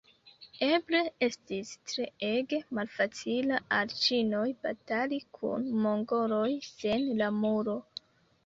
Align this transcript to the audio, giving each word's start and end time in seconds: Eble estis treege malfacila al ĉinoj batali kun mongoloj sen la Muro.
Eble 0.67 1.01
estis 1.25 1.73
treege 1.91 2.59
malfacila 2.79 3.59
al 3.81 3.93
ĉinoj 4.05 4.47
batali 4.65 5.21
kun 5.39 5.69
mongoloj 5.85 6.51
sen 6.73 7.07
la 7.21 7.31
Muro. 7.43 7.79